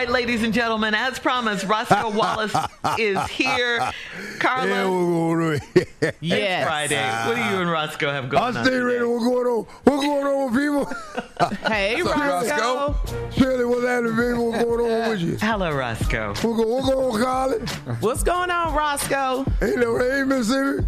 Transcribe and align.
Right, 0.00 0.10
ladies 0.10 0.42
and 0.42 0.54
gentlemen, 0.54 0.94
as 0.94 1.18
promised, 1.18 1.66
Roscoe 1.66 2.08
Wallace 2.16 2.54
is 2.98 3.20
here. 3.28 3.90
Carla, 4.38 4.66
Yeah, 4.70 4.80
what's 4.80 5.92
it's 6.00 6.66
Friday. 6.66 7.26
What 7.28 7.34
do 7.36 7.42
you 7.54 7.60
and 7.60 7.70
Roscoe 7.70 8.10
have 8.10 8.30
going 8.30 8.42
on? 8.42 8.56
I 8.56 8.60
on? 8.60 8.64
stay 8.66 8.78
ready. 8.78 8.98
today? 9.00 9.10
What's 9.10 9.24
going 9.24 9.46
on? 9.46 9.66
What's 9.84 10.04
going 10.06 10.26
on, 10.26 10.54
people? 10.54 10.94
Hey, 11.70 12.02
What's 12.02 12.16
up, 12.20 12.28
Roscoe. 12.50 13.30
Shirley, 13.30 13.64
what's 13.64 13.86
happening, 13.86 14.14
baby? 14.16 14.38
What's 14.38 14.62
going 14.64 14.92
on 15.02 15.08
with 15.10 15.20
you? 15.20 15.36
Hello, 15.40 15.70
Roscoe. 15.72 16.28
What's 16.28 16.42
going, 16.42 16.60
on, 16.60 17.22
Carly? 17.22 17.58
What's 18.00 18.22
going 18.22 18.50
on, 18.50 18.74
Roscoe? 18.74 19.44
Hey, 19.58 19.72
no, 19.76 19.98
hey, 19.98 20.22
Mississippi. 20.24 20.86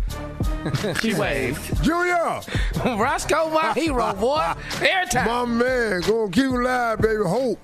She 1.00 1.14
waved. 1.14 1.82
Junior, 1.82 2.40
Roscoe, 2.84 3.50
my 3.50 3.72
hero, 3.72 4.12
boy. 4.14 4.52
Airtime. 4.78 5.26
my 5.26 5.44
man, 5.44 6.00
gonna 6.02 6.30
keep 6.30 6.44
him 6.44 6.54
alive, 6.54 7.00
baby. 7.00 7.22
Hope. 7.24 7.58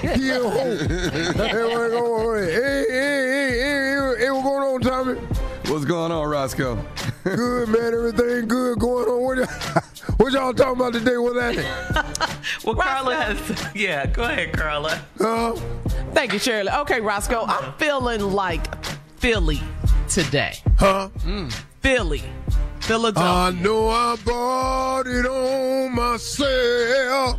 Kill 0.00 0.50
hope. 0.50 0.80
hey, 0.90 1.64
what's 1.64 1.92
going 1.92 1.92
on? 1.92 2.38
Hey, 2.38 2.52
hey, 2.52 2.84
hey, 2.88 3.50
hey, 3.50 3.60
hey, 3.60 4.14
hey, 4.18 4.30
what's 4.30 4.44
going 4.44 4.62
on, 4.62 4.80
Tommy? 4.80 5.14
What's 5.70 5.84
going 5.84 6.12
on, 6.12 6.28
Roscoe? 6.28 6.84
Good, 7.24 7.68
man. 7.68 7.94
Everything 7.94 8.48
good 8.48 8.78
going 8.78 9.08
on. 9.08 9.22
What 9.22 9.38
y'all, 9.38 9.82
what 10.16 10.32
y'all 10.32 10.54
talking 10.54 10.80
about 10.80 10.92
today? 10.92 11.16
What's 11.16 11.40
happening? 11.40 12.34
Well, 12.64 12.74
Carla 12.74 13.14
has. 13.14 13.74
Yeah, 13.74 14.06
go 14.06 14.24
ahead, 14.24 14.52
Carla. 14.52 15.00
Huh? 15.18 15.54
Thank 16.12 16.32
you, 16.32 16.38
Shirley. 16.38 16.70
Okay, 16.70 17.00
Roscoe, 17.00 17.44
I'm 17.46 17.72
feeling 17.74 18.20
like 18.20 18.84
Philly 19.18 19.60
today. 20.08 20.56
Huh? 20.78 21.08
Mm. 21.20 21.54
Philly. 21.84 22.22
Philadelphia. 22.80 23.30
I 23.30 23.62
know 23.62 23.90
I 23.90 24.16
bought 24.24 25.06
it 25.06 25.26
on 25.26 25.94
myself. 25.94 27.38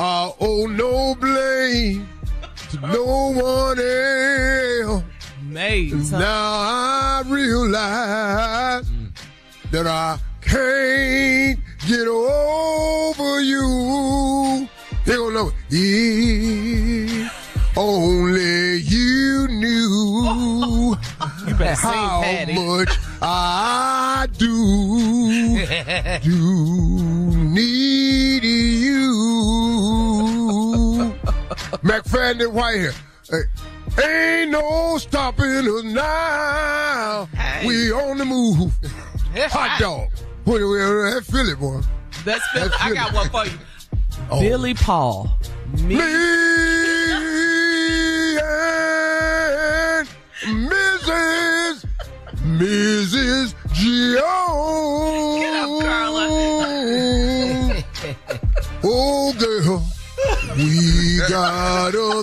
I 0.00 0.32
owe 0.40 0.64
no 0.66 1.14
blame 1.16 2.08
to 2.70 2.80
no 2.80 3.04
one 3.36 3.78
else. 3.78 5.04
Maze. 5.42 6.12
Now 6.12 6.22
I 6.22 7.22
realize 7.26 8.90
that 9.70 9.86
I 9.86 10.18
can't 10.40 11.60
get 11.86 12.08
over 12.08 13.40
you. 13.42 14.66
They 15.04 15.12
don't 15.12 15.34
know. 15.34 15.52
If 15.68 17.30
only 17.76 18.78
you 18.78 19.46
knew 19.48 20.96
better 21.58 21.80
how 21.80 22.22
Patti. 22.22 22.54
much 22.54 22.96
I 23.20 24.26
do, 24.38 25.66
do 26.22 27.36
need 27.50 28.44
you. 28.44 29.08
McFadden 31.82 32.52
Whitehead. 32.52 32.94
Hey, 33.28 34.02
ain't 34.04 34.50
no 34.52 34.98
stopping 34.98 35.46
us 35.46 35.82
now. 35.84 37.28
We 37.66 37.92
on 37.92 38.18
the 38.18 38.24
move. 38.24 38.72
Hot 39.36 39.80
dog. 39.80 40.08
What 40.44 40.58
do 40.58 40.70
we 40.70 40.78
that 40.78 41.24
Philly 41.24 41.54
boy? 41.54 41.80
That's 42.24 42.46
Philly. 42.48 42.68
That's 42.68 42.82
I 42.82 42.94
got 42.94 43.12
one 43.12 43.28
for 43.30 43.44
you. 43.46 43.58
Oh. 44.30 44.40
Billy 44.40 44.74
Paul. 44.74 45.30
Me. 45.74 45.96
Me 45.96 46.47
Mrs. 52.58 53.54
Jones. 53.72 55.40
Get 55.40 55.54
up, 55.54 55.70
Carla. 55.80 56.26
oh, 58.84 59.32
girl, 59.38 59.82
we 60.56 61.20
got 61.28 61.94
a 61.94 62.22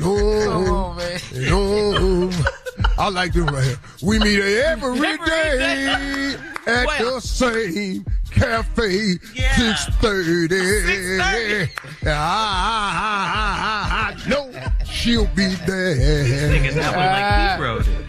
no, 0.00 0.96
no. 1.34 2.30
I 2.98 3.08
like 3.10 3.32
this 3.34 3.42
right 3.44 3.64
here. 3.64 3.78
We 4.02 4.18
meet 4.18 4.40
every 4.40 4.98
day 5.26 6.36
at 6.66 6.86
Well. 6.86 7.14
the 7.16 7.20
same 7.20 8.04
cafe, 8.42 9.18
Yeah. 9.34 9.56
six 9.56 9.86
thirty. 10.00 10.48
6:30. 10.48 11.70
I 12.06 14.14
know 14.28 14.50
she'll 14.84 15.26
be 15.28 15.54
there. 15.66 16.26
Singing 16.26 16.74
that 16.74 16.96
one 16.96 17.06
like 17.06 17.24
he 17.24 17.48
ah. 17.48 17.56
wrote 17.60 17.86
it. 17.88 18.04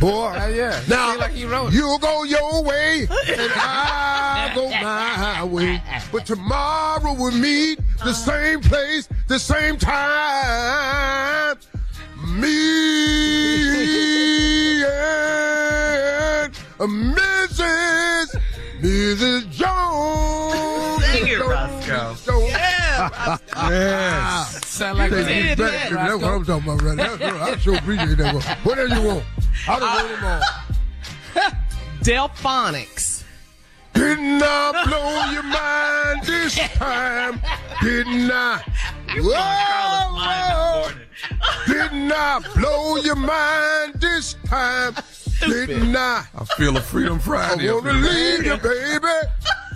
Boy, 0.00 0.28
uh, 0.28 0.46
yeah. 0.48 0.80
now 0.88 1.16
like 1.18 1.32
he 1.32 1.44
wrote 1.44 1.68
it. 1.68 1.74
you 1.74 1.98
go 2.00 2.24
your 2.24 2.62
way 2.62 3.06
and 3.26 3.52
I 3.54 4.50
go 4.54 4.70
my 4.70 5.44
way. 5.44 5.82
But 6.12 6.24
tomorrow 6.26 7.12
we'll 7.12 7.32
meet 7.32 7.78
the 7.98 8.10
uh-huh. 8.10 8.12
same 8.12 8.60
place, 8.60 9.08
the 9.26 9.38
same 9.38 9.76
time. 9.76 11.58
Me 12.26 12.48
and 16.80 17.04
Mrs. 18.28 18.40
Mrs. 18.80 19.50
Jones. 19.50 21.04
yes. 23.70 24.66
Sound 24.66 24.98
like 24.98 25.10
get 25.10 25.26
kid, 25.26 25.58
back. 25.58 25.90
That's 25.90 26.22
what 26.22 26.24
I'm 26.24 26.44
talking 26.44 26.68
about, 26.68 26.82
right? 26.82 26.96
That's, 26.96 27.22
I 27.22 27.56
sure 27.58 27.76
appreciate 27.76 28.18
that 28.18 28.34
one. 28.34 28.42
Whatever 28.62 28.94
you 28.94 29.02
want. 29.06 29.24
I 29.68 29.78
don't 29.78 29.94
want 29.94 30.08
them 30.08 30.24
all. 30.24 31.50
Delfonics. 32.02 33.24
Didn't 33.94 34.42
I 34.42 34.84
blow 34.86 35.32
your 35.32 35.42
mind 35.42 36.22
this 36.24 36.54
time? 36.74 37.40
Didn't 37.82 38.30
I? 38.30 38.62
Whoa, 39.16 40.14
whoa. 40.14 40.90
Didn't 41.66 42.12
I 42.12 42.40
blow 42.54 42.96
your 42.96 43.16
mind 43.16 43.94
this 43.94 44.34
time? 44.46 44.94
Didn't 45.40 45.96
I? 45.96 46.24
I 46.34 46.44
feel 46.56 46.76
a 46.76 46.80
Freedom 46.80 47.18
Friday. 47.18 47.68
up 47.68 47.84
wanna 47.84 47.98
leave 47.98 48.44
you, 48.44 48.56
baby. 48.56 49.06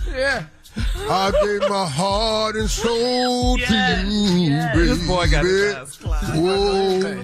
Yeah. 0.09 0.45
I 0.77 1.33
gave 1.45 1.69
my 1.69 1.87
heart 1.87 2.57
and 2.57 2.69
soul 2.69 3.59
to 3.59 3.63
you, 3.63 4.51
baby. 4.51 4.87
This 4.87 5.07
boy 5.07 5.27
got 5.31 5.45
his 5.45 5.75
ass 5.75 5.97
clapped. 5.97 6.37
Whoa. 6.37 7.23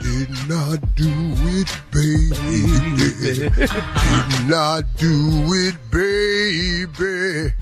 Did 0.00 0.30
not 0.48 0.94
do 0.94 1.12
it, 1.48 1.80
baby. 1.90 3.50
Did 3.66 4.48
not 4.48 4.84
do 4.96 5.44
it, 5.52 5.76
baby. 5.90 7.52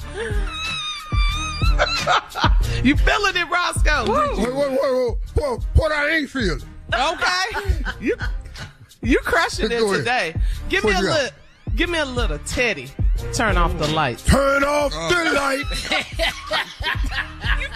You 2.83 2.97
feeling 2.97 3.37
it, 3.37 3.49
Roscoe? 3.51 4.05
Wait, 4.07 4.37
wait, 4.37 4.55
wait, 4.55 4.71
wait, 4.71 5.17
wait. 5.37 5.61
What 5.75 5.93
I 5.93 6.11
ain't 6.11 6.31
feeling? 6.31 6.63
Okay. 6.93 7.85
You 8.01 8.17
you 9.05 9.19
crushing 9.21 9.71
it 9.71 9.79
today. 9.79 10.35
Give 10.69 10.85
me 10.85 10.93
a 10.93 11.01
little 11.01 11.29
give 11.77 11.91
me 11.91 11.99
a 11.99 12.05
little 12.05 12.39
Teddy. 12.41 12.91
Turn 13.33 13.57
off 13.57 13.77
the 13.79 13.89
lights. 13.89 14.25
Turn 14.25 14.65
off 14.65 14.93
the 14.93 14.99
uh. 14.99 15.33
light. 15.35 15.65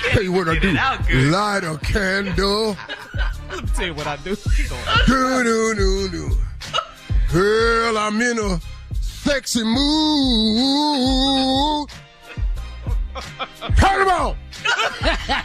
Tell 0.13 0.23
you 0.23 0.33
what 0.33 0.49
I 0.49 0.59
do. 0.59 0.73
Light 1.31 1.65
a 1.65 1.79
candle. 1.79 2.77
Let 3.51 3.63
me 3.63 3.71
tell 3.75 3.87
you 3.87 3.95
what 3.95 4.07
I 4.07 4.17
do. 4.17 4.37
Do, 5.07 5.43
do, 5.45 5.75
do, 5.75 6.09
do. 6.11 6.31
Girl, 7.33 7.99
I'm 7.99 8.21
in 8.21 8.39
a 8.39 8.61
sexy 9.01 9.65
mood. 9.65 9.89
Turn 13.77 14.07
them 14.07 14.09
on. 14.09 14.37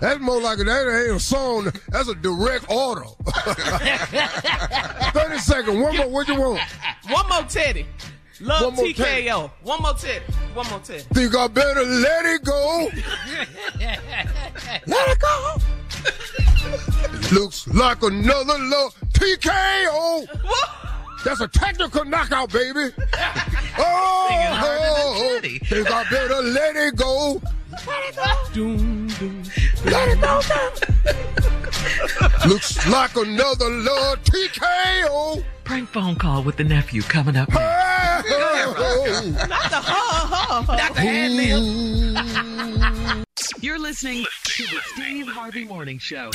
That's 0.00 0.20
more 0.20 0.40
like 0.40 0.58
a, 0.58 0.64
that 0.64 1.04
ain't 1.06 1.16
a 1.16 1.20
song. 1.20 1.70
That's 1.88 2.08
a 2.08 2.14
direct 2.14 2.70
order. 2.70 3.02
30 3.26 5.38
seconds. 5.38 5.78
One 5.78 5.94
more. 5.96 6.08
What 6.08 6.28
you 6.28 6.40
want? 6.40 6.60
One 7.08 7.28
more 7.28 7.42
Teddy. 7.42 7.86
Love 8.40 8.78
One 8.78 8.86
TKO. 8.86 9.50
One 9.62 9.82
more 9.82 9.94
Teddy. 9.94 10.24
One 10.54 10.66
more 10.70 10.78
Teddy. 10.78 11.02
Think 11.12 11.34
I 11.36 11.48
better 11.48 11.82
let 11.82 12.24
it 12.26 12.44
go. 12.44 12.88
let 14.86 15.08
it 15.10 15.18
go. 15.18 15.56
Looks 17.32 17.66
like 17.68 18.02
another 18.02 18.58
low 18.58 18.88
TKO. 19.12 20.26
That's 21.24 21.40
a 21.40 21.48
technical 21.48 22.04
knockout, 22.04 22.52
baby. 22.52 22.90
Oh, 23.80 24.28
harder 24.30 24.82
oh, 24.82 25.38
oh. 25.40 25.48
think 25.66 25.88
I 25.88 26.02
better 26.10 26.42
let 26.42 26.74
it 26.74 26.96
go. 26.96 27.40
Doom, 28.52 29.06
doom. 29.08 29.42
Let 29.84 30.08
it 30.08 30.20
go. 30.20 30.40
Looks 32.48 32.86
like 32.88 33.14
another 33.16 33.68
low 33.68 34.14
TKO. 34.16 35.44
Prank 35.64 35.88
phone 35.90 36.16
call 36.16 36.42
with 36.42 36.56
the 36.56 36.64
nephew 36.64 37.02
coming 37.02 37.36
up. 37.36 37.48
Oh, 37.52 37.56
Not 39.48 39.70
the 39.70 39.76
ha 39.76 40.26
ha. 40.30 40.64
Not 40.76 40.94
the 40.94 41.00
hand. 41.00 43.24
You're 43.60 43.78
listening 43.78 44.24
to 44.44 44.62
the 44.64 44.80
Steve 44.94 45.28
Harvey 45.28 45.64
Morning 45.64 45.98
Show. 45.98 46.30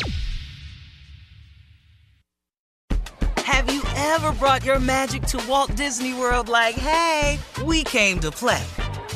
Have 3.37 3.73
you 3.73 3.81
ever 3.95 4.31
brought 4.33 4.63
your 4.63 4.79
magic 4.79 5.23
to 5.23 5.43
Walt 5.47 5.75
Disney 5.75 6.13
World 6.13 6.47
like, 6.47 6.75
hey, 6.75 7.39
we 7.65 7.83
came 7.83 8.19
to 8.19 8.29
play? 8.31 8.61